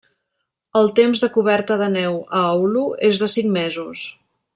El 0.79 0.87
temps 0.99 1.21
de 1.25 1.29
coberta 1.35 1.77
de 1.81 1.89
neu 1.97 2.17
a 2.41 2.41
Oulu 2.55 2.87
és 3.11 3.21
de 3.25 3.29
cinc 3.35 3.53
mesos. 3.59 4.09